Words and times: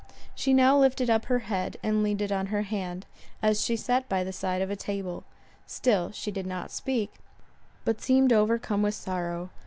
She 0.33 0.51
now 0.51 0.75
lifted 0.79 1.11
up 1.11 1.25
her 1.25 1.37
head, 1.45 1.77
and 1.83 2.01
leaned 2.01 2.23
it 2.23 2.31
on 2.31 2.47
her 2.47 2.63
hand, 2.63 3.05
as 3.43 3.63
she 3.63 3.75
sat 3.75 4.09
by 4.09 4.23
the 4.23 4.33
side 4.33 4.59
of 4.63 4.71
a 4.71 4.75
table—still 4.75 6.09
she 6.11 6.31
did 6.31 6.47
not 6.47 6.71
speak, 6.71 7.13
but 7.85 8.01
seemed 8.01 8.33
overcome 8.33 8.81
with 8.81 8.95
sorrow. 8.95 9.51